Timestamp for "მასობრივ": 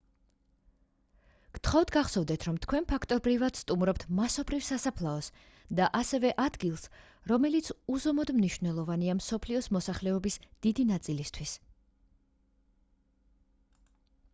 4.21-4.63